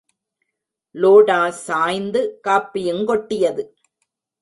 [0.95, 3.65] லோடா சாய்ந்து காபியுங் கொட்டியது.